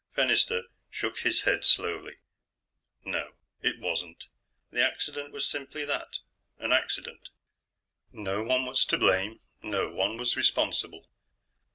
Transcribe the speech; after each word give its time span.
Fennister 0.17 0.63
shook 0.89 1.19
his 1.19 1.43
head 1.43 1.63
slowly. 1.63 2.15
No. 3.05 3.33
It 3.61 3.79
wasn't. 3.79 4.23
The 4.71 4.81
accident 4.83 5.31
was 5.31 5.45
simply 5.47 5.85
that 5.85 6.17
an 6.57 6.71
accident. 6.71 7.29
No 8.11 8.41
one 8.41 8.65
was 8.65 8.83
to 8.85 8.97
blame; 8.97 9.41
no 9.61 9.89
one 9.91 10.17
was 10.17 10.35
responsible. 10.35 11.07